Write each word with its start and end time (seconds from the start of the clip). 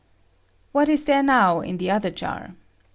]hat 0.75 0.89
is 0.89 1.05
there 1.05 1.21
now 1.21 1.59
in 1.59 1.77
the 1.77 1.91
other 1.91 2.09
jar? 2.09 2.55